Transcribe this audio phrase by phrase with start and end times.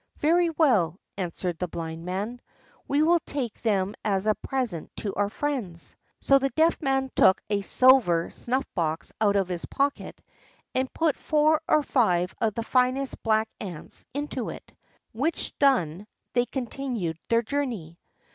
[0.17, 2.41] "Very well," answered the Blind Man;
[2.87, 7.39] "we will take them as a present to our friends." So the Deaf Man took
[7.51, 10.19] a silver snuff box out of his pocket,
[10.73, 14.73] and put four or five of the finest black ants into it;
[15.11, 17.99] which done, they continued their journey.